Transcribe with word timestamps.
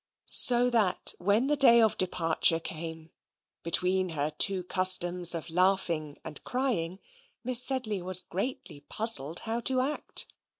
So 0.25 0.71
that 0.71 1.13
when 1.19 1.45
the 1.45 1.55
day 1.55 1.79
of 1.79 1.95
departure 1.95 2.59
came, 2.59 3.11
between 3.61 4.09
her 4.09 4.31
two 4.31 4.63
customs 4.63 5.35
of 5.35 5.51
laughing 5.51 6.17
and 6.25 6.43
crying, 6.43 6.97
Miss 7.43 7.61
Sedley 7.61 8.01
was 8.01 8.21
greatly 8.21 8.79
puzzled 8.89 9.41
how 9.41 9.59
to 9.59 9.79
act. 9.81 10.25